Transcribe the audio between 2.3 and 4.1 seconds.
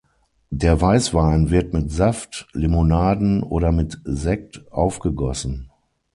Limonaden oder mit